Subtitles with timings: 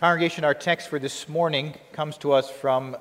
[0.00, 2.96] Congregation, our text for this morning comes to us from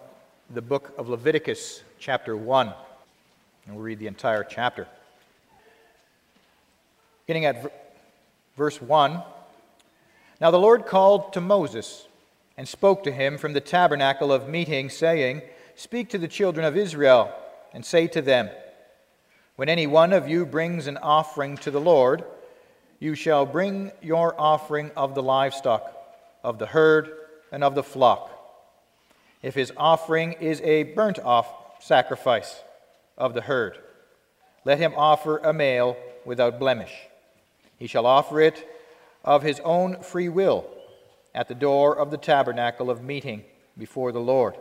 [0.49, 2.68] the book of Leviticus, chapter 1.
[2.68, 4.86] And we'll read the entire chapter.
[7.26, 7.70] Beginning at v-
[8.58, 9.24] verse 1
[10.42, 12.06] Now the Lord called to Moses
[12.58, 15.42] and spoke to him from the tabernacle of meeting, saying,
[15.78, 17.34] Speak to the children of Israel
[17.71, 18.50] and say to them,
[19.55, 22.25] When any one of you brings an offering to the Lord,
[23.00, 25.95] you shall bring your offering of the livestock
[26.43, 27.09] of the herd
[27.51, 28.31] and of the flock.
[29.41, 32.62] If his offering is a burnt off sacrifice
[33.18, 33.77] of the herd,
[34.66, 35.95] let him offer a male
[36.26, 36.94] without blemish.
[37.78, 38.67] He shall offer it
[39.23, 40.70] of his own free will
[41.34, 43.44] at the door of the tabernacle of meeting
[43.78, 44.56] before the Lord.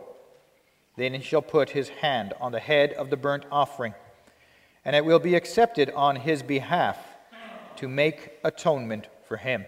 [0.95, 3.93] Then he shall put his hand on the head of the burnt offering,
[4.85, 6.97] and it will be accepted on his behalf
[7.77, 9.65] to make atonement for him.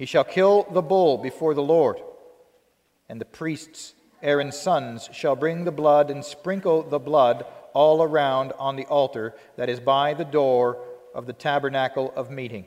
[0.00, 2.00] He shall kill the bull before the Lord,
[3.10, 7.44] and the priests, Aaron's sons, shall bring the blood and sprinkle the blood
[7.74, 10.82] all around on the altar that is by the door
[11.14, 12.64] of the tabernacle of meeting.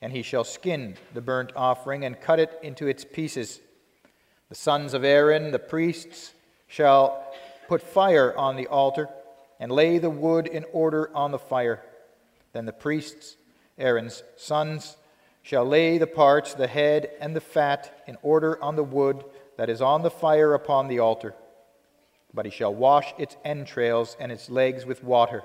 [0.00, 3.58] And he shall skin the burnt offering and cut it into its pieces.
[4.48, 6.34] The sons of Aaron, the priests,
[6.68, 7.34] shall
[7.66, 9.08] put fire on the altar
[9.58, 11.82] and lay the wood in order on the fire.
[12.52, 13.36] Then the priests,
[13.76, 14.96] Aaron's sons,
[15.42, 19.24] shall lay the parts, the head, and the fat in order on the wood
[19.56, 21.34] that is on the fire upon the altar.
[22.32, 25.42] But he shall wash its entrails and its legs with water.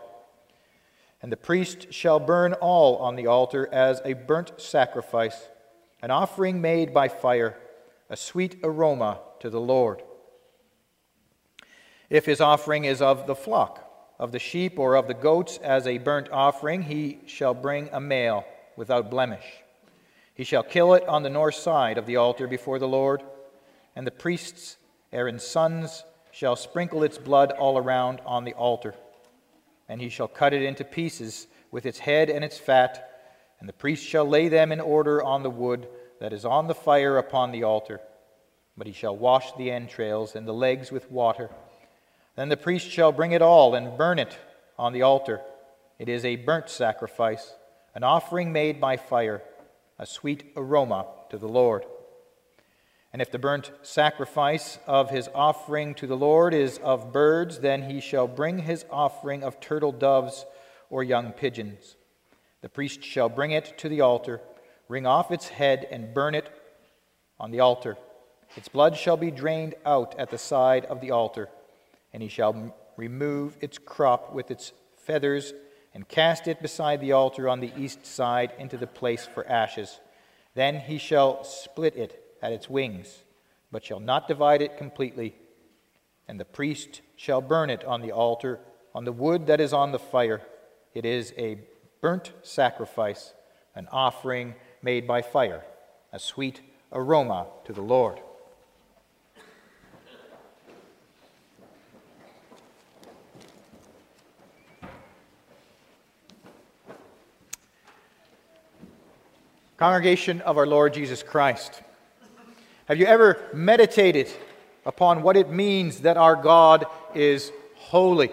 [1.22, 5.50] And the priest shall burn all on the altar as a burnt sacrifice,
[6.02, 7.58] an offering made by fire,
[8.10, 10.04] a sweet aroma to the Lord.
[12.10, 13.84] If his offering is of the flock,
[14.20, 18.00] of the sheep, or of the goats as a burnt offering, he shall bring a
[18.00, 19.46] male without blemish.
[20.38, 23.24] He shall kill it on the north side of the altar before the Lord,
[23.96, 24.78] and the priests,
[25.12, 28.94] Aaron's sons, shall sprinkle its blood all around on the altar.
[29.90, 33.10] And he shall cut it into pieces with its head and its fat,
[33.60, 35.88] and the priest shall lay them in order on the wood
[36.20, 38.00] that is on the fire upon the altar.
[38.78, 41.50] But he shall wash the entrails and the legs with water.
[42.36, 44.38] Then the priest shall bring it all and burn it
[44.78, 45.42] on the altar.
[45.98, 47.56] It is a burnt sacrifice,
[47.96, 49.42] an offering made by fire
[50.00, 51.86] a sweet aroma to the Lord.
[53.14, 57.90] And if the burnt sacrifice of his offering to the Lord is of birds, then
[57.90, 60.46] he shall bring his offering of turtle doves
[60.90, 61.96] or young pigeons.
[62.62, 64.42] The priest shall bring it to the altar,
[64.88, 66.50] wring off its head, and burn it
[67.40, 67.98] on the altar.
[68.56, 71.50] Its blood shall be drained out at the side of the altar,
[72.14, 75.54] and he shall remove its crop with its feathers
[75.98, 80.00] and cast it beside the altar on the east side into the place for ashes.
[80.54, 83.24] Then he shall split it at its wings,
[83.72, 85.34] but shall not divide it completely.
[86.28, 88.60] And the priest shall burn it on the altar,
[88.94, 90.44] on the wood that is on the fire.
[90.94, 91.62] It is a
[92.00, 93.34] burnt sacrifice,
[93.74, 94.54] an offering
[94.84, 95.66] made by fire,
[96.14, 96.62] a sweet
[96.94, 98.20] aroma to the Lord.
[109.78, 111.84] Congregation of our Lord Jesus Christ,
[112.86, 114.28] have you ever meditated
[114.88, 118.32] upon what it means that our God is holy?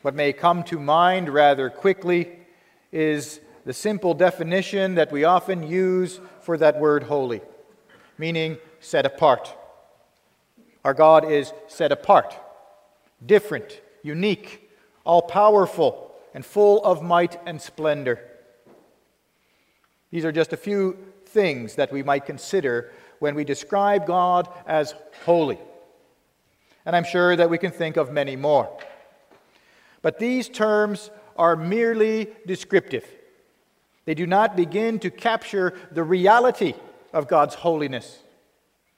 [0.00, 2.38] What may come to mind rather quickly
[2.90, 7.42] is the simple definition that we often use for that word holy,
[8.16, 9.54] meaning set apart.
[10.86, 12.34] Our God is set apart,
[13.26, 14.70] different, unique,
[15.04, 18.30] all powerful, and full of might and splendor.
[20.14, 24.94] These are just a few things that we might consider when we describe God as
[25.24, 25.58] holy.
[26.86, 28.70] And I'm sure that we can think of many more.
[30.02, 33.04] But these terms are merely descriptive.
[34.04, 36.74] They do not begin to capture the reality
[37.12, 38.20] of God's holiness.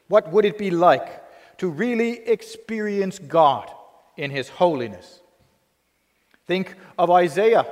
[0.09, 1.23] What would it be like
[1.61, 3.71] to really experience God
[4.19, 5.21] in His holiness?
[6.47, 7.65] Think of Isaiah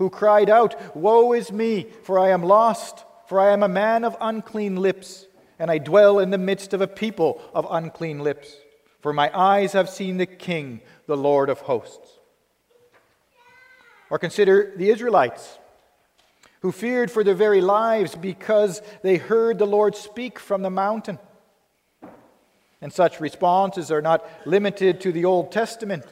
[0.00, 4.02] who cried out, Woe is me, for I am lost, for I am a man
[4.02, 5.26] of unclean lips,
[5.58, 8.56] and I dwell in the midst of a people of unclean lips.
[9.02, 12.18] For my eyes have seen the King, the Lord of hosts.
[14.08, 15.58] Or consider the Israelites,
[16.62, 21.18] who feared for their very lives because they heard the Lord speak from the mountain.
[22.80, 26.06] And such responses are not limited to the Old Testament.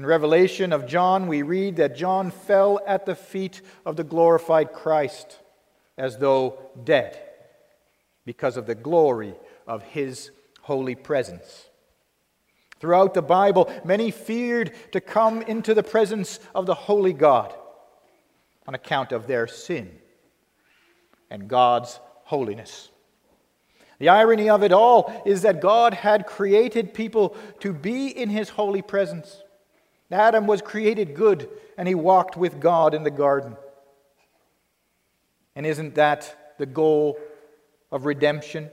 [0.00, 4.72] In Revelation of John, we read that John fell at the feet of the glorified
[4.72, 5.40] Christ,
[5.98, 7.20] as though dead
[8.24, 9.34] because of the glory
[9.66, 10.30] of his
[10.62, 11.68] holy presence.
[12.78, 17.54] Throughout the Bible, many feared to come into the presence of the holy God
[18.66, 19.98] on account of their sin
[21.28, 22.88] and God's holiness.
[23.98, 28.48] The irony of it all is that God had created people to be in his
[28.48, 29.42] holy presence.
[30.10, 31.48] Adam was created good,
[31.78, 33.56] and he walked with God in the garden.
[35.54, 37.18] And isn't that the goal
[37.92, 38.70] of redemption?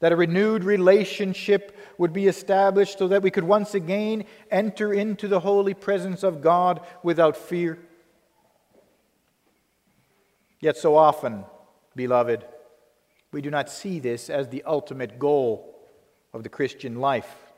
[0.00, 5.28] That a renewed relationship would be established so that we could once again enter into
[5.28, 7.78] the holy presence of God without fear.
[10.60, 11.44] Yet, so often,
[11.94, 12.44] beloved,
[13.32, 15.74] we do not see this as the ultimate goal
[16.32, 17.49] of the Christian life.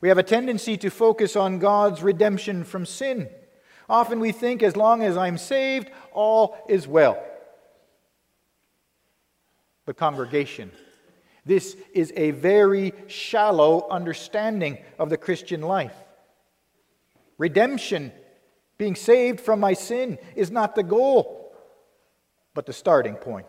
[0.00, 3.28] We have a tendency to focus on God's redemption from sin.
[3.88, 7.22] Often we think, as long as I'm saved, all is well.
[9.86, 10.70] But, congregation,
[11.46, 15.94] this is a very shallow understanding of the Christian life.
[17.38, 18.12] Redemption,
[18.76, 21.54] being saved from my sin, is not the goal,
[22.54, 23.46] but the starting point.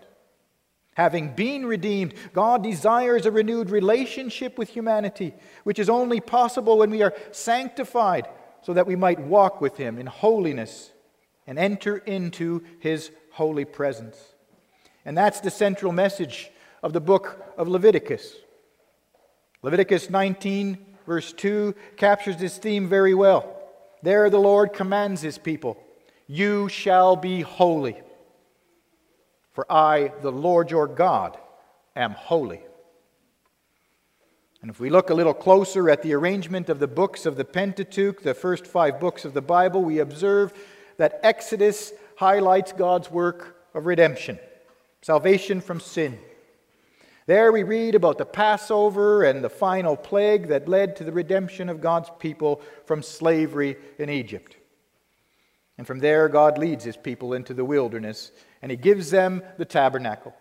[1.00, 6.90] Having been redeemed, God desires a renewed relationship with humanity, which is only possible when
[6.90, 8.28] we are sanctified
[8.64, 10.92] so that we might walk with Him in holiness
[11.48, 14.18] and enter into His holy presence.
[15.06, 16.52] And that's the central message
[16.84, 18.36] of the book of Leviticus.
[19.62, 23.58] Leviticus 19, verse 2, captures this theme very well.
[24.04, 25.82] There, the Lord commands His people,
[26.28, 28.02] You shall be holy
[29.52, 31.38] for I, the Lord your God,
[31.96, 32.62] am holy.
[34.62, 37.46] And if we look a little closer at the arrangement of the books of the
[37.46, 40.54] Pentateuch, the first five books of the Bible, we observe
[40.98, 44.38] that Exodus highlights God's work of redemption,
[45.02, 46.20] salvation from sin.
[47.26, 51.70] There we read about the Passover and the final plague that led to the redemption
[51.70, 54.58] of God's people from slavery in Egypt.
[55.78, 59.66] And from there, God leads his people into the wilderness and he gives them the
[59.66, 60.34] tabernacle.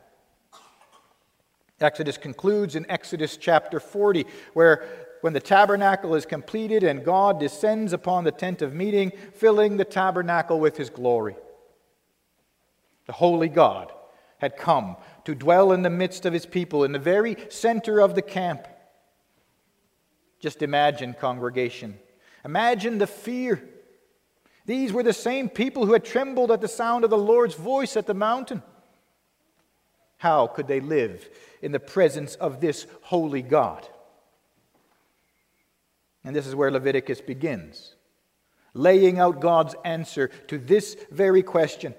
[1.81, 4.85] Exodus concludes in Exodus chapter 40, where
[5.21, 9.85] when the tabernacle is completed and God descends upon the tent of meeting, filling the
[9.85, 11.37] tabernacle with his glory.
[13.07, 13.93] The holy God
[14.39, 18.15] had come to dwell in the midst of his people, in the very center of
[18.15, 18.67] the camp.
[20.41, 21.99] Just imagine, congregation.
[22.45, 23.63] Imagine the fear
[24.69, 27.97] these were the same people who had trembled at the sound of the Lord's voice
[27.97, 28.63] at the mountain.
[30.19, 31.27] How could they live
[31.63, 33.89] in the presence of this holy God?
[36.23, 37.95] And this is where Leviticus begins,
[38.75, 41.95] laying out God's answer to this very question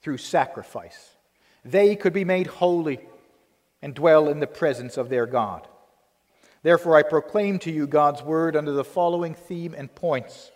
[0.00, 1.10] through sacrifice.
[1.62, 3.00] They could be made holy
[3.82, 5.68] and dwell in the presence of their God.
[6.62, 10.52] Therefore, I proclaim to you God's word under the following theme and points.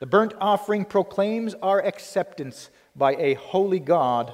[0.00, 4.32] The burnt offering proclaims our acceptance by a holy God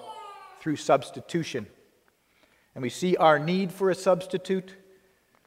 [0.61, 1.67] through substitution.
[2.75, 4.75] And we see our need for a substitute.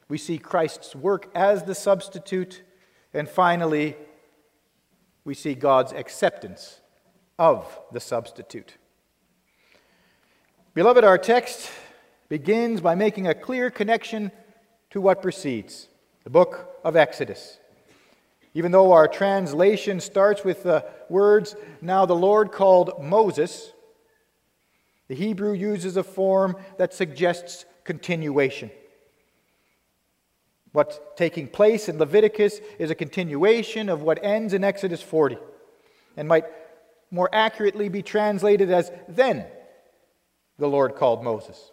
[0.08, 2.62] We see Christ's work as the substitute.
[3.14, 3.96] And finally,
[5.24, 6.80] we see God's acceptance
[7.38, 8.76] of the substitute.
[10.74, 11.70] Beloved, our text
[12.28, 14.30] begins by making a clear connection
[14.90, 15.88] to what precedes
[16.24, 17.58] the book of Exodus.
[18.58, 23.72] Even though our translation starts with the words, Now the Lord called Moses,
[25.06, 28.72] the Hebrew uses a form that suggests continuation.
[30.72, 35.38] What's taking place in Leviticus is a continuation of what ends in Exodus 40
[36.16, 36.46] and might
[37.12, 39.46] more accurately be translated as then
[40.58, 41.70] the Lord called Moses.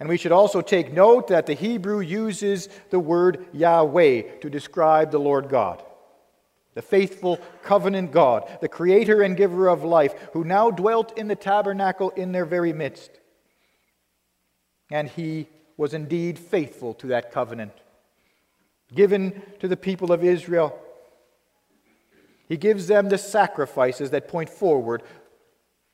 [0.00, 5.10] And we should also take note that the Hebrew uses the word Yahweh to describe
[5.10, 5.82] the Lord God,
[6.74, 11.36] the faithful covenant God, the creator and giver of life, who now dwelt in the
[11.36, 13.10] tabernacle in their very midst.
[14.90, 15.46] And he
[15.76, 17.72] was indeed faithful to that covenant,
[18.92, 20.78] given to the people of Israel.
[22.48, 25.02] He gives them the sacrifices that point forward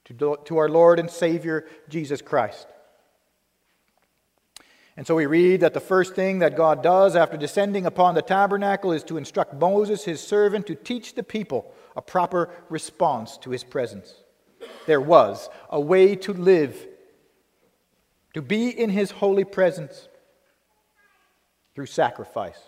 [0.06, 2.66] to, our Lord and Savior, Jesus Christ.
[4.98, 8.20] And so we read that the first thing that God does after descending upon the
[8.20, 13.50] tabernacle is to instruct Moses, his servant, to teach the people a proper response to
[13.50, 14.12] his presence.
[14.88, 16.84] There was a way to live,
[18.34, 20.08] to be in his holy presence
[21.76, 22.58] through sacrifice.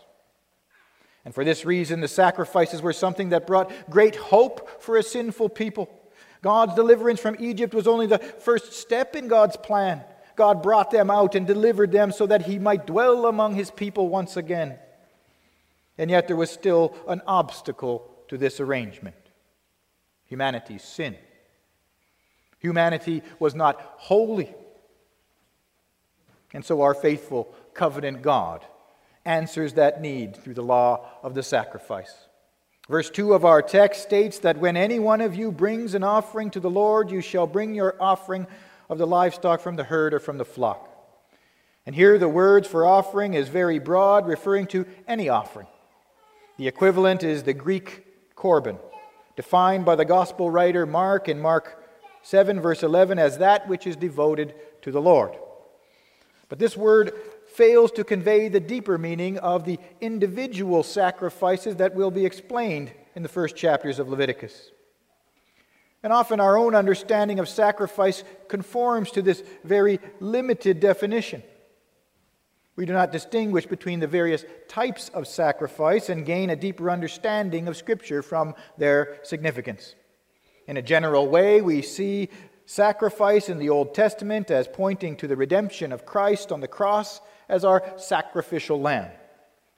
[1.25, 5.49] And for this reason, the sacrifices were something that brought great hope for a sinful
[5.49, 5.91] people.
[6.43, 10.05] God's deliverance from Egypt was only the first step in God's plan.
[10.41, 14.09] God brought them out and delivered them so that he might dwell among his people
[14.09, 14.79] once again.
[15.99, 19.17] And yet there was still an obstacle to this arrangement
[20.25, 21.15] humanity's sin.
[22.59, 24.55] Humanity was not holy.
[26.55, 28.65] And so our faithful covenant God
[29.27, 32.15] answers that need through the law of the sacrifice.
[32.89, 36.51] Verse 2 of our text states that when any one of you brings an offering
[36.53, 38.47] to the Lord, you shall bring your offering
[38.91, 40.89] of the livestock from the herd or from the flock.
[41.87, 45.69] And here the words for offering is very broad, referring to any offering.
[46.59, 48.79] The equivalent is the Greek korban,
[49.37, 51.83] defined by the gospel writer Mark in Mark
[52.23, 55.33] 7, verse 11, as that which is devoted to the Lord.
[56.49, 57.13] But this word
[57.47, 63.23] fails to convey the deeper meaning of the individual sacrifices that will be explained in
[63.23, 64.73] the first chapters of Leviticus.
[66.03, 71.43] And often our own understanding of sacrifice conforms to this very limited definition.
[72.77, 77.69] We do not distinguish between the various types of sacrifice and gain a deeper understanding
[77.69, 79.95] of Scripture from their significance.
[80.67, 82.31] In a general way, we see
[82.65, 87.21] sacrifice in the Old Testament as pointing to the redemption of Christ on the cross
[87.49, 89.11] as our sacrificial lamb,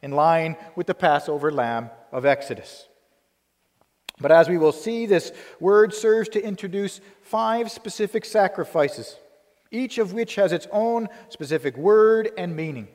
[0.02, 2.86] in line with the Passover lamb of Exodus.
[4.22, 9.16] But as we will see, this word serves to introduce five specific sacrifices,
[9.70, 12.88] each of which has its own specific word and meaning.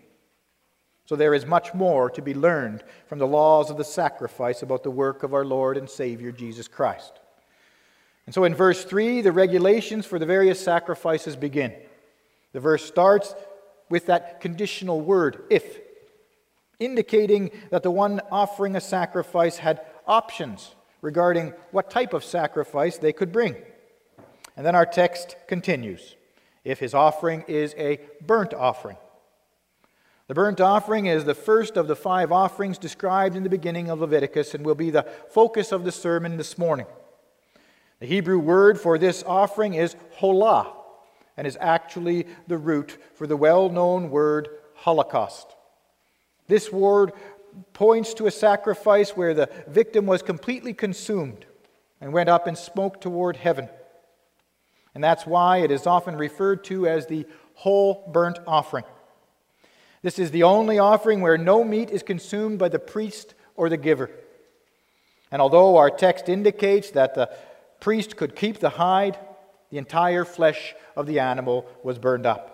[1.06, 4.84] So there is much more to be learned from the laws of the sacrifice about
[4.84, 7.20] the work of our Lord and Savior Jesus Christ.
[8.26, 11.74] And so in verse 3, the regulations for the various sacrifices begin.
[12.52, 13.36] The verse starts
[13.90, 15.80] with that conditional word, if,
[16.78, 23.14] indicating that the one offering a sacrifice had options regarding what type of sacrifice they
[23.14, 23.56] could bring.
[24.56, 26.16] And then our text continues
[26.64, 28.98] if his offering is a burnt offering.
[30.28, 34.02] The burnt offering is the first of the five offerings described in the beginning of
[34.02, 36.88] Leviticus and will be the focus of the sermon this morning.
[38.00, 40.74] The Hebrew word for this offering is holah
[41.38, 45.56] and is actually the root for the well known word holocaust.
[46.48, 47.14] This word
[47.74, 51.46] points to a sacrifice where the victim was completely consumed
[52.00, 53.70] and went up in smoke toward heaven.
[54.94, 58.86] And that's why it is often referred to as the whole burnt offering.
[60.02, 63.78] This is the only offering where no meat is consumed by the priest or the
[63.78, 64.10] giver.
[65.32, 67.30] And although our text indicates that the
[67.80, 69.18] priest could keep the hide,
[69.70, 72.54] the entire flesh of the animal was burned up.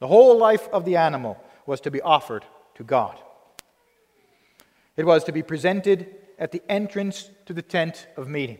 [0.00, 2.44] The whole life of the animal was to be offered
[2.76, 3.18] to God.
[4.96, 8.58] It was to be presented at the entrance to the tent of meeting.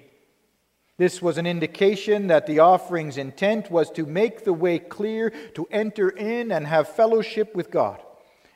[0.96, 5.66] This was an indication that the offering's intent was to make the way clear to
[5.70, 8.00] enter in and have fellowship with God.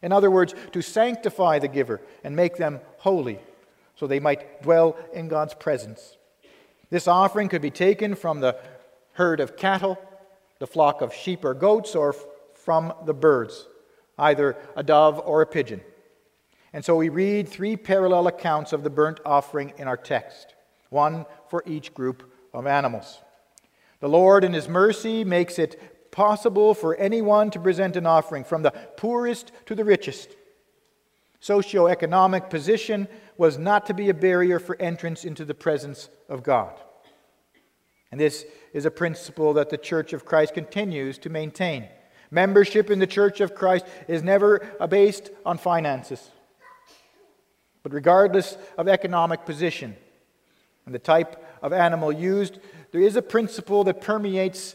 [0.03, 3.41] In other words, to sanctify the giver and make them holy
[3.97, 6.17] so they might dwell in God's presence.
[6.91, 8.57] This offering could be taken from the
[9.15, 9.99] herd of cattle,
[10.61, 12.15] the flock of sheep or goats, or
[12.55, 13.67] from the birds,
[14.17, 15.81] either a dove or a pigeon.
[16.79, 20.55] And so we read three parallel accounts of the burnt offering in our text,
[20.91, 23.19] one for each group of animals.
[23.99, 28.63] The Lord, in His mercy, makes it possible for anyone to present an offering, from
[28.63, 30.37] the poorest to the richest.
[31.43, 36.79] Socioeconomic position was not to be a barrier for entrance into the presence of God.
[38.13, 41.89] And this is a principle that the Church of Christ continues to maintain.
[42.31, 46.31] Membership in the Church of Christ is never based on finances.
[47.89, 49.97] But regardless of economic position
[50.85, 52.59] and the type of animal used,
[52.93, 54.75] there is a principle that permeates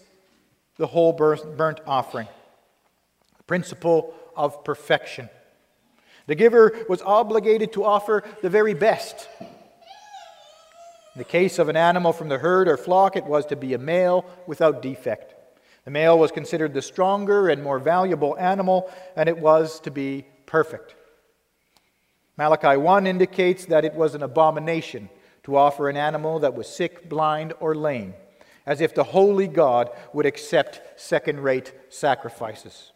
[0.77, 2.27] the whole burnt offering
[3.37, 5.29] the principle of perfection.
[6.25, 9.29] The giver was obligated to offer the very best.
[9.39, 13.75] In the case of an animal from the herd or flock, it was to be
[13.75, 15.35] a male without defect.
[15.85, 20.25] The male was considered the stronger and more valuable animal, and it was to be
[20.47, 20.95] perfect.
[22.37, 25.09] Malachi 1 indicates that it was an abomination
[25.43, 28.13] to offer an animal that was sick, blind, or lame,
[28.65, 32.91] as if the holy God would accept second rate sacrifices.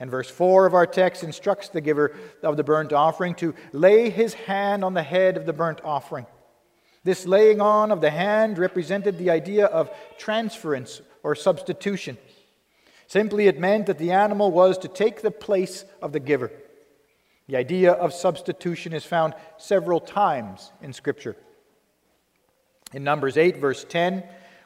[0.00, 4.10] And verse 4 of our text instructs the giver of the burnt offering to lay
[4.10, 6.26] his hand on the head of the burnt offering.
[7.04, 12.16] This laying on of the hand represented the idea of transference or substitution.
[13.06, 16.50] Simply, it meant that the animal was to take the place of the giver.
[17.46, 21.36] The idea of substitution is found several times in Scripture.
[22.94, 24.22] In Numbers 8, verse 10,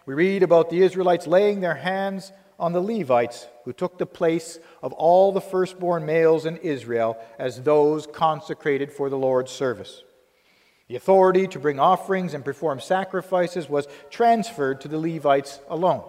[0.06, 4.58] We read about the Israelites laying their hands on the Levites, who took the place
[4.82, 10.02] of all the firstborn males in Israel as those consecrated for the Lord's service.
[10.88, 16.04] The authority to bring offerings and perform sacrifices was transferred to the Levites alone.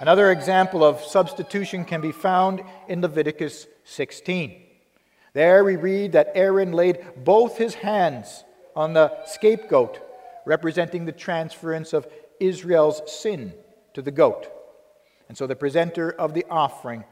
[0.00, 4.65] Another example of substitution can be found in Leviticus 16.
[5.36, 8.42] There we read that Aaron laid both his hands
[8.74, 10.00] on the scapegoat,
[10.46, 12.08] representing the transference of
[12.40, 13.52] Israel's sin
[13.92, 14.50] to the goat.
[15.28, 17.04] And so the presenter of the offering,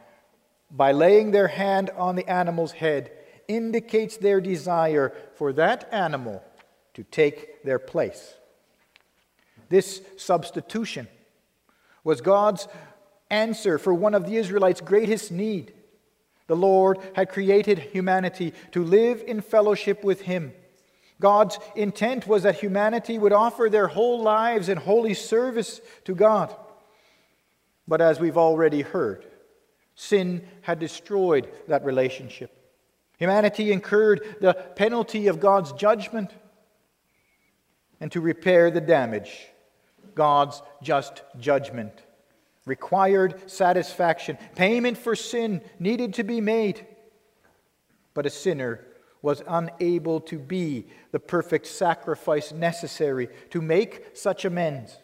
[0.71, 3.13] by laying their hand on the animal's head,
[3.47, 6.43] indicates their desire for that animal
[6.95, 8.37] to take their place.
[9.69, 11.09] This substitution
[12.05, 12.69] was God's
[13.29, 15.75] answer for one of the Israelites' greatest need.
[16.47, 20.53] The Lord had created humanity to live in fellowship with Him.
[21.21, 26.55] God's intent was that humanity would offer their whole lives in holy service to God.
[27.89, 29.25] But as we've already heard,
[29.95, 32.51] sin had destroyed that relationship.
[33.19, 36.31] Humanity incurred the penalty of God's judgment.
[38.01, 39.47] And to repair the damage,
[40.15, 42.04] God's just judgment
[42.67, 44.39] required satisfaction.
[44.55, 46.87] Payment for sin needed to be made.
[48.15, 48.87] But a sinner
[49.23, 54.99] was unable to be the perfect sacrifice necessary to make such amends.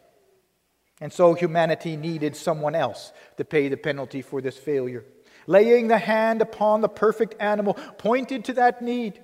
[1.01, 5.05] And so humanity needed someone else to pay the penalty for this failure.
[5.47, 9.21] Laying the hand upon the perfect animal pointed to that need.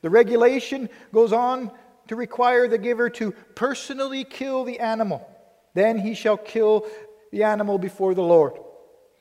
[0.00, 1.70] The regulation goes on
[2.08, 5.28] to require the giver to personally kill the animal.
[5.74, 6.86] Then he shall kill
[7.30, 8.54] the animal before the Lord.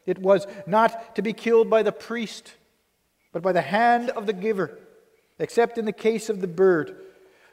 [0.06, 2.54] It was not to be killed by the priest,
[3.32, 4.80] but by the hand of the giver,
[5.38, 6.96] except in the case of the bird.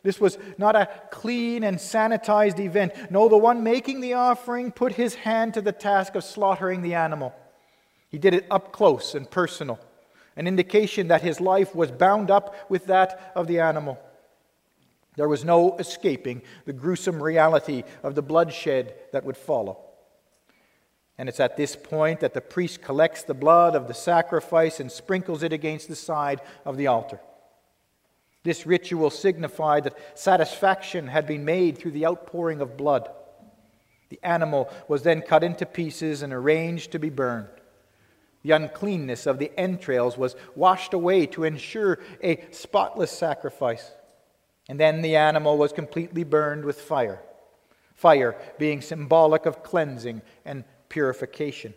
[0.03, 3.11] This was not a clean and sanitized event.
[3.11, 6.95] No, the one making the offering put his hand to the task of slaughtering the
[6.95, 7.35] animal.
[8.09, 9.81] He did it up close and personal,
[10.37, 13.99] an indication that his life was bound up with that of the animal.
[15.17, 19.86] There was no escaping the gruesome reality of the bloodshed that would follow.
[21.19, 24.93] And it's at this point that the priest collects the blood of the sacrifice and
[24.93, 27.21] sprinkles it against the side of the altar.
[28.43, 33.11] This ritual signified that satisfaction had been made through the outpouring of blood.
[34.09, 37.49] The animal was then cut into pieces and arranged to be burned.
[38.43, 43.91] The uncleanness of the entrails was washed away to ensure a spotless sacrifice.
[44.69, 47.21] And then the animal was completely burned with fire,
[47.95, 51.75] fire being symbolic of cleansing and purification.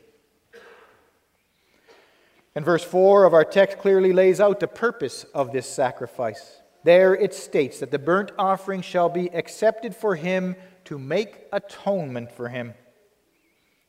[2.55, 6.59] And verse 4 of our text clearly lays out the purpose of this sacrifice.
[6.83, 12.31] There it states that the burnt offering shall be accepted for him to make atonement
[12.31, 12.73] for him.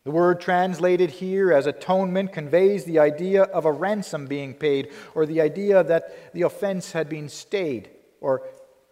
[0.05, 5.27] The word translated here as atonement conveys the idea of a ransom being paid, or
[5.27, 8.43] the idea that the offense had been stayed or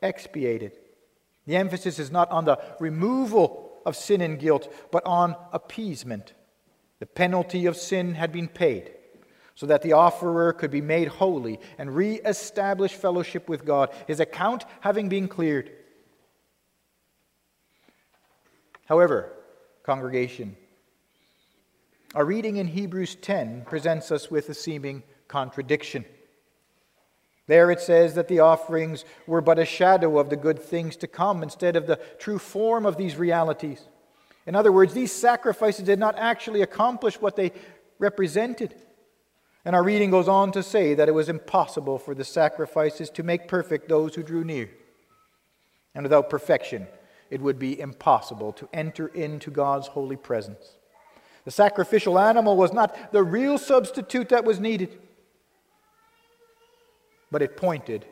[0.02, 0.72] expiated.
[1.46, 6.34] The emphasis is not on the removal of sin and guilt, but on appeasement.
[7.00, 8.92] The penalty of sin had been paid
[9.54, 14.64] so that the offerer could be made holy and re-establish fellowship with God, his account
[14.80, 15.72] having been cleared.
[18.86, 19.32] However,
[19.82, 20.56] congregation,
[22.14, 26.04] our reading in Hebrews 10 presents us with a seeming contradiction.
[27.48, 31.06] There it says that the offerings were but a shadow of the good things to
[31.08, 33.88] come instead of the true form of these realities.
[34.46, 37.52] In other words, these sacrifices did not actually accomplish what they
[37.98, 38.74] represented.
[39.64, 43.22] And our reading goes on to say that it was impossible for the sacrifices to
[43.22, 44.68] make perfect those who drew near.
[45.94, 46.86] And without perfection,
[47.30, 50.76] it would be impossible to enter into God's holy presence.
[51.46, 54.98] The sacrificial animal was not the real substitute that was needed
[57.30, 58.06] but it pointed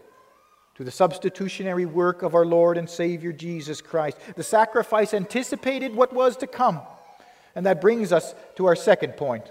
[0.77, 4.19] to the substitutionary work of our Lord and Savior Jesus Christ.
[4.37, 6.81] The sacrifice anticipated what was to come.
[7.55, 9.51] And that brings us to our second point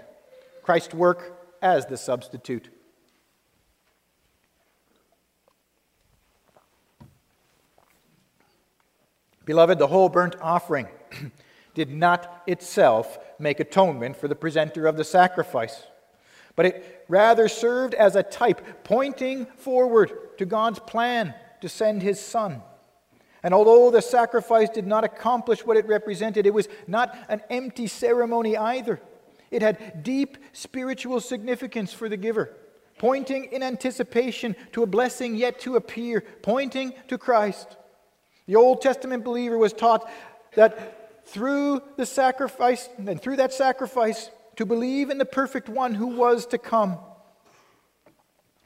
[0.62, 2.68] Christ's work as the substitute.
[9.44, 10.88] Beloved, the whole burnt offering
[11.74, 15.84] did not itself make atonement for the presenter of the sacrifice
[16.56, 22.18] but it rather served as a type pointing forward to God's plan to send his
[22.18, 22.62] son.
[23.42, 27.86] And although the sacrifice did not accomplish what it represented, it was not an empty
[27.86, 29.00] ceremony either.
[29.50, 32.56] It had deep spiritual significance for the giver,
[32.98, 37.76] pointing in anticipation to a blessing yet to appear, pointing to Christ.
[38.46, 40.10] The Old Testament believer was taught
[40.54, 46.08] that through the sacrifice, and through that sacrifice, to believe in the perfect one who
[46.08, 46.98] was to come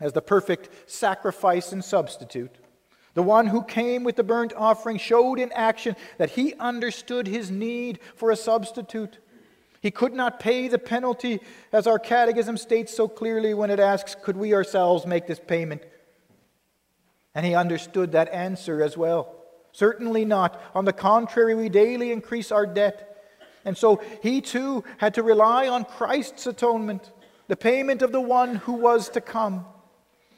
[0.00, 2.56] as the perfect sacrifice and substitute.
[3.14, 7.50] The one who came with the burnt offering showed in action that he understood his
[7.50, 9.18] need for a substitute.
[9.80, 11.40] He could not pay the penalty,
[11.72, 15.82] as our catechism states so clearly when it asks, Could we ourselves make this payment?
[17.34, 19.36] And he understood that answer as well.
[19.72, 20.60] Certainly not.
[20.74, 23.09] On the contrary, we daily increase our debt.
[23.64, 27.12] And so he too had to rely on Christ's atonement,
[27.48, 29.66] the payment of the one who was to come.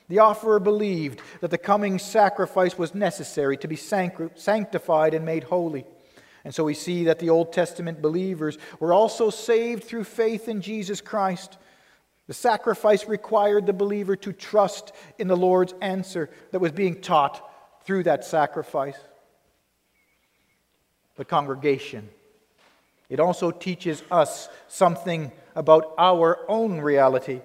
[0.08, 5.86] The offerer believed that the coming sacrifice was necessary to be sanctified and made holy.
[6.44, 10.60] And so we see that the Old Testament believers were also saved through faith in
[10.60, 11.56] Jesus Christ.
[12.26, 17.48] The sacrifice required the believer to trust in the Lord's answer that was being taught
[17.84, 18.98] through that sacrifice.
[21.16, 22.08] The congregation,
[23.12, 27.42] it also teaches us something about our own reality.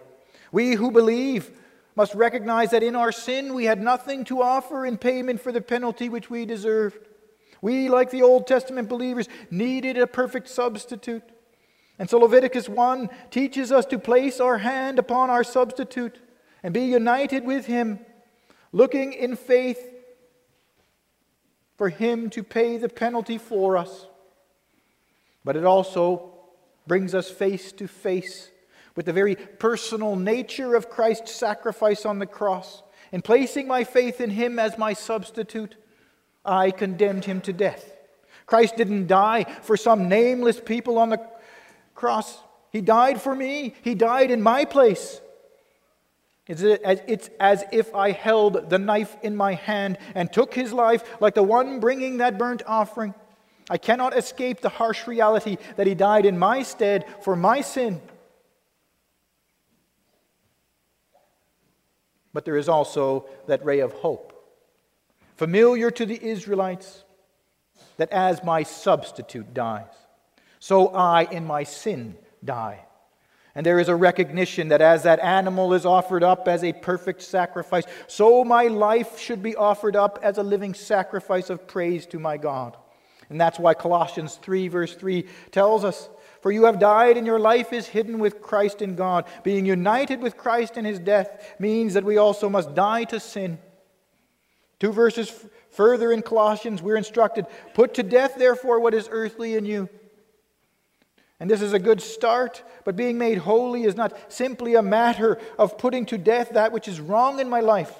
[0.50, 1.52] We who believe
[1.94, 5.60] must recognize that in our sin we had nothing to offer in payment for the
[5.60, 6.98] penalty which we deserved.
[7.62, 11.24] We, like the Old Testament believers, needed a perfect substitute.
[12.00, 16.18] And so Leviticus 1 teaches us to place our hand upon our substitute
[16.64, 18.00] and be united with him,
[18.72, 19.86] looking in faith
[21.76, 24.06] for him to pay the penalty for us.
[25.48, 26.34] But it also
[26.88, 28.52] brings us face to face
[28.98, 32.84] with the very personal nature of Christ's sacrifice on the cross.
[33.14, 35.78] In placing my faith in him as my substitute,
[36.44, 37.94] I condemned him to death.
[38.46, 41.26] Christ didn't die for some nameless people on the
[41.96, 42.40] cross.
[42.74, 43.74] He died for me.
[43.84, 45.22] He died in my place.
[46.46, 51.36] It's as if I held the knife in my hand and took his life like
[51.36, 53.14] the one bringing that burnt offering.
[53.70, 58.02] I cannot escape the harsh reality that he died in my stead for my sin.
[62.38, 64.32] but there is also that ray of hope.
[65.38, 67.04] Familiar to the Israelites,
[67.98, 69.88] that as my substitute dies,
[70.60, 72.86] so I in my sin die.
[73.56, 77.24] And there is a recognition that as that animal is offered up as a perfect
[77.24, 82.20] sacrifice, so my life should be offered up as a living sacrifice of praise to
[82.20, 82.78] my God.
[83.30, 86.10] And that's why Colossians 3, verse 3 tells us
[86.42, 89.26] for you have died, and your life is hidden with Christ in God.
[89.44, 93.60] Being united with Christ in his death means that we also must die to sin.
[94.80, 99.56] Two verses f- further in Colossians, we're instructed Put to death, therefore, what is earthly
[99.56, 99.90] in you.
[101.40, 105.40] And this is a good start, but being made holy is not simply a matter
[105.60, 107.94] of putting to death that which is wrong in my life.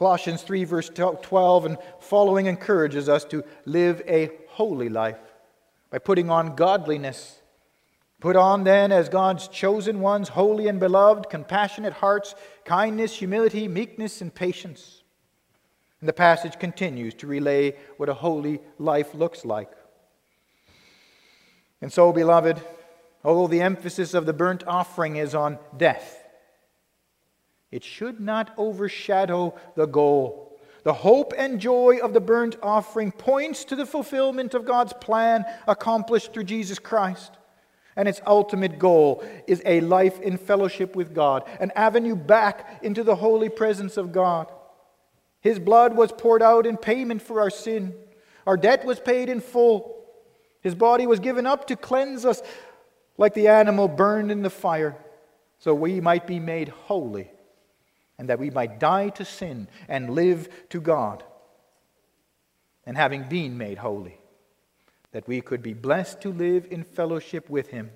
[0.00, 5.18] Colossians 3, verse 12 and following encourages us to live a holy life
[5.90, 7.42] by putting on godliness.
[8.18, 12.34] Put on then, as God's chosen ones, holy and beloved, compassionate hearts,
[12.64, 15.02] kindness, humility, meekness, and patience.
[16.00, 19.70] And the passage continues to relay what a holy life looks like.
[21.82, 22.58] And so, beloved,
[23.22, 26.19] although the emphasis of the burnt offering is on death,
[27.70, 30.50] it should not overshadow the goal
[30.82, 35.44] the hope and joy of the burnt offering points to the fulfillment of God's plan
[35.66, 37.32] accomplished through Jesus Christ.
[37.96, 43.02] And its ultimate goal is a life in fellowship with God, an avenue back into
[43.02, 44.50] the holy presence of God.
[45.40, 47.94] His blood was poured out in payment for our sin.
[48.46, 49.96] Our debt was paid in full.
[50.62, 52.42] His body was given up to cleanse us
[53.18, 54.96] like the animal burned in the fire,
[55.58, 57.30] so we might be made holy
[58.20, 61.24] and that we might die to sin and live to God.
[62.84, 64.20] And having been made holy,
[65.12, 67.90] that we could be blessed to live in fellowship with Him.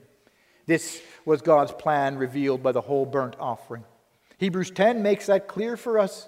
[0.64, 3.84] This was God's plan revealed by the whole burnt offering.
[4.38, 6.26] Hebrews 10 makes that clear for us.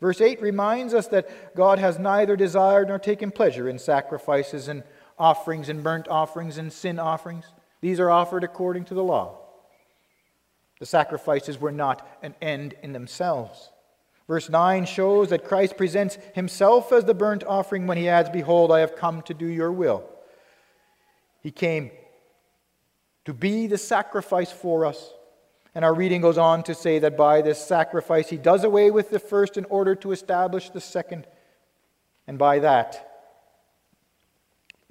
[0.00, 4.82] Verse 8 reminds us that God has neither desired nor taken pleasure in sacrifices and
[5.20, 7.44] offerings and burnt offerings and sin offerings.
[7.80, 9.45] These are offered according to the law.
[10.78, 13.70] The sacrifices were not an end in themselves.
[14.28, 18.72] Verse 9 shows that Christ presents himself as the burnt offering when he adds, Behold,
[18.72, 20.04] I have come to do your will.
[21.40, 21.92] He came
[23.24, 25.12] to be the sacrifice for us.
[25.74, 29.10] And our reading goes on to say that by this sacrifice, he does away with
[29.10, 31.26] the first in order to establish the second.
[32.26, 33.24] And by that,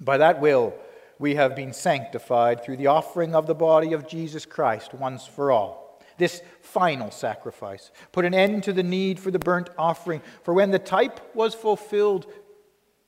[0.00, 0.74] by that will,
[1.18, 5.50] we have been sanctified through the offering of the body of Jesus Christ once for
[5.50, 6.00] all.
[6.18, 10.70] This final sacrifice put an end to the need for the burnt offering, for when
[10.70, 12.26] the type was fulfilled,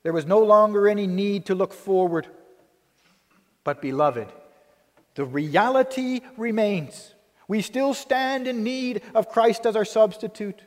[0.03, 2.27] there was no longer any need to look forward.
[3.63, 4.27] But, beloved,
[5.15, 7.13] the reality remains.
[7.47, 10.61] We still stand in need of Christ as our substitute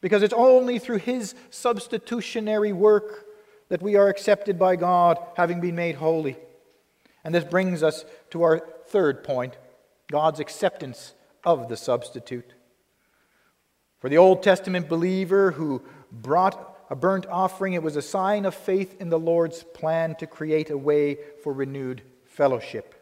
[0.00, 3.26] because it's only through his substitutionary work
[3.68, 6.36] that we are accepted by God, having been made holy.
[7.24, 9.56] And this brings us to our third point
[10.10, 12.52] God's acceptance of the substitute.
[13.98, 15.82] For the Old Testament believer who
[16.12, 20.26] brought a burnt offering, it was a sign of faith in the Lord's plan to
[20.26, 22.94] create a way for renewed fellowship.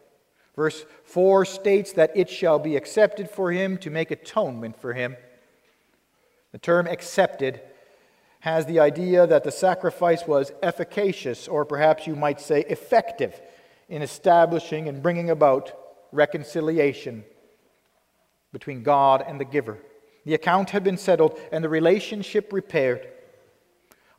[0.55, 5.17] Verse 4 states that it shall be accepted for him to make atonement for him.
[6.53, 7.61] The term accepted
[8.41, 13.41] has the idea that the sacrifice was efficacious, or perhaps you might say effective,
[13.93, 15.71] in establishing and bringing about
[16.13, 17.23] reconciliation
[18.51, 19.79] between God and the giver.
[20.25, 23.07] The account had been settled and the relationship repaired.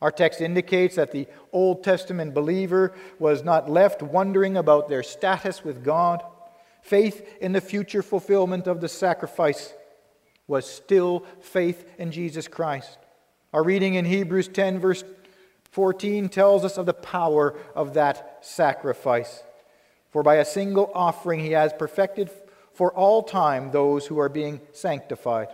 [0.00, 5.64] Our text indicates that the Old Testament believer was not left wondering about their status
[5.64, 6.22] with God.
[6.80, 9.74] Faith in the future fulfillment of the sacrifice
[10.46, 12.96] was still faith in Jesus Christ.
[13.52, 15.02] Our reading in Hebrews 10, verse
[15.72, 19.42] 14, tells us of the power of that sacrifice.
[20.14, 22.30] For by a single offering he has perfected
[22.72, 25.48] for all time those who are being sanctified.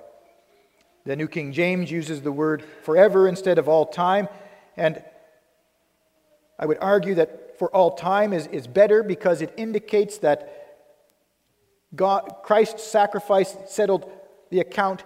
[1.06, 4.28] The New King James uses the word forever instead of all time.
[4.76, 5.02] And
[6.58, 10.82] I would argue that for all time is, is better because it indicates that
[11.96, 14.12] God, Christ's sacrifice settled
[14.50, 15.04] the account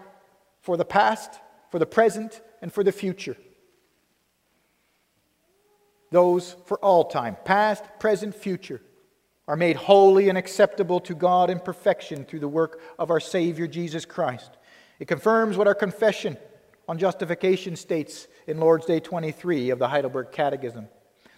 [0.62, 1.30] for the past,
[1.70, 3.36] for the present, and for the future.
[6.10, 8.80] Those for all time, past, present, future,
[9.46, 13.66] are made holy and acceptable to God in perfection through the work of our Savior
[13.66, 14.50] Jesus Christ.
[14.98, 16.36] It confirms what our confession
[16.88, 20.88] on justification states in Lord's Day 23 of the Heidelberg Catechism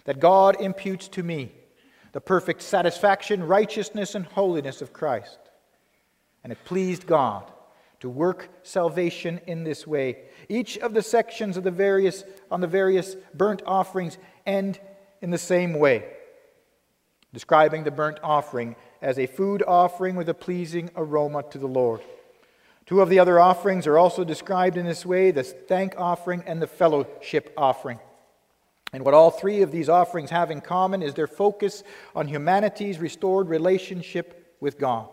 [0.05, 1.51] that God imputes to me
[2.13, 5.37] the perfect satisfaction, righteousness, and holiness of Christ.
[6.43, 7.51] And it pleased God
[7.99, 10.25] to work salvation in this way.
[10.47, 14.79] Each of the sections of the various on the various burnt offerings end
[15.21, 16.05] in the same way,
[17.37, 22.01] describing the burnt offering as a food offering with a pleasing aroma to the Lord.
[22.87, 26.59] Two of the other offerings are also described in this way the thank offering and
[26.59, 27.99] the fellowship offering.
[28.91, 31.83] And what all three of these offerings have in common is their focus
[32.15, 35.07] on humanity's restored relationship with God.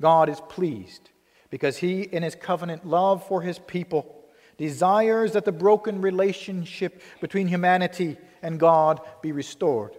[0.00, 1.10] God is pleased
[1.50, 4.24] because he, in his covenant love for his people,
[4.56, 9.92] desires that the broken relationship between humanity and God be restored.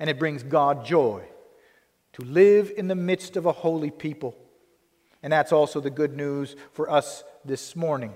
[0.00, 1.22] And it brings God joy
[2.14, 4.34] to live in the midst of a holy people
[5.22, 8.14] and that's also the good news for us this morning.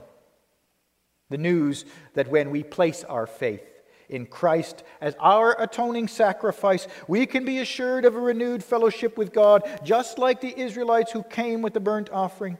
[1.30, 3.62] The news that when we place our faith
[4.08, 9.32] in Christ as our atoning sacrifice, we can be assured of a renewed fellowship with
[9.32, 12.58] God, just like the Israelites who came with the burnt offering.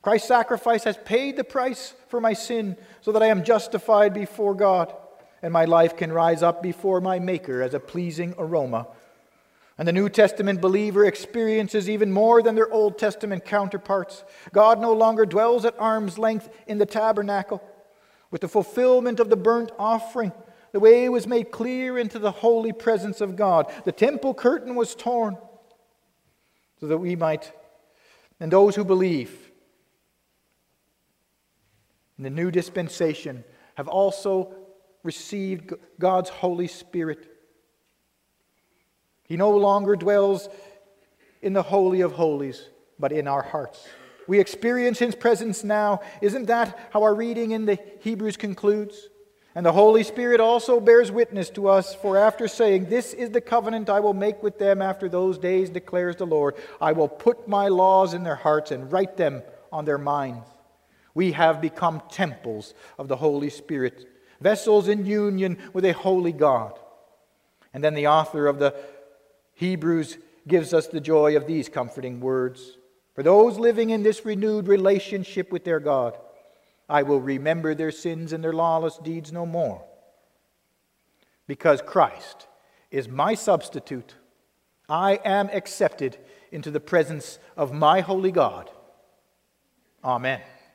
[0.00, 4.54] Christ's sacrifice has paid the price for my sin so that I am justified before
[4.54, 4.94] God,
[5.42, 8.86] and my life can rise up before my Maker as a pleasing aroma
[9.78, 14.24] and the New Testament believer experiences even more than their Old Testament counterparts.
[14.52, 17.62] God no longer dwells at arm's length in the tabernacle.
[18.32, 20.32] With the fulfillment of the burnt offering,
[20.72, 23.72] the way was made clear into the holy presence of God.
[23.84, 25.38] The temple curtain was torn
[26.80, 27.52] so that we might,
[28.40, 29.50] and those who believe
[32.18, 33.44] in the new dispensation,
[33.76, 34.52] have also
[35.02, 37.38] received God's Holy Spirit
[39.28, 40.48] he no longer dwells
[41.42, 43.86] in the Holy of Holies, but in our hearts.
[44.26, 46.00] We experience His presence now.
[46.22, 49.08] Isn't that how our reading in the Hebrews concludes?
[49.54, 53.40] And the Holy Spirit also bears witness to us, for after saying, This is the
[53.40, 57.48] covenant I will make with them after those days, declares the Lord, I will put
[57.48, 60.46] my laws in their hearts and write them on their minds.
[61.14, 64.06] We have become temples of the Holy Spirit,
[64.40, 66.78] vessels in union with a holy God.
[67.72, 68.74] And then the author of the
[69.54, 72.76] Hebrews gives us the joy of these comforting words.
[73.14, 76.16] For those living in this renewed relationship with their God,
[76.88, 79.84] I will remember their sins and their lawless deeds no more.
[81.46, 82.46] Because Christ
[82.90, 84.14] is my substitute,
[84.88, 86.16] I am accepted
[86.50, 88.70] into the presence of my holy God.
[90.02, 90.40] Amen.